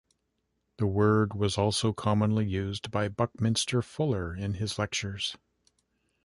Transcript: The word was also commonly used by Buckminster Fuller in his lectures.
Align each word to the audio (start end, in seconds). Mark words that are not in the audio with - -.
The 0.77 0.87
word 0.87 1.35
was 1.35 1.59
also 1.59 1.93
commonly 1.93 2.43
used 2.43 2.89
by 2.89 3.07
Buckminster 3.07 3.83
Fuller 3.83 4.33
in 4.35 4.55
his 4.55 4.79
lectures. 4.79 5.37